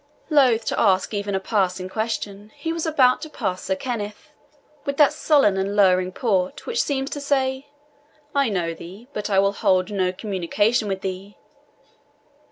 Loath 0.31 0.65
to 0.65 0.79
ask 0.79 1.13
even 1.13 1.35
a 1.35 1.39
passing 1.39 1.87
question, 1.87 2.51
he 2.55 2.73
was 2.73 2.87
about 2.87 3.21
to 3.21 3.29
pass 3.29 3.61
Sir 3.65 3.75
Kenneth, 3.75 4.29
with 4.83 4.97
that 4.97 5.13
sullen 5.13 5.57
and 5.57 5.75
lowering 5.75 6.11
port 6.11 6.65
which 6.65 6.81
seems 6.81 7.11
to 7.11 7.21
say, 7.21 7.67
"I 8.33 8.49
know 8.49 8.73
thee, 8.73 9.09
but 9.13 9.29
I 9.29 9.37
will 9.37 9.53
hold 9.53 9.91
no 9.91 10.11
communication 10.11 10.87
with 10.87 11.01
thee." 11.01 11.37